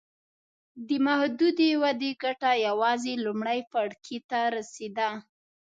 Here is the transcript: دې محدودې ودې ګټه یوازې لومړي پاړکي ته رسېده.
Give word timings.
دې 0.87 0.97
محدودې 1.07 1.69
ودې 1.81 2.11
ګټه 2.23 2.51
یوازې 2.67 3.13
لومړي 3.25 3.59
پاړکي 3.71 4.17
ته 4.29 4.39
رسېده. 4.55 5.09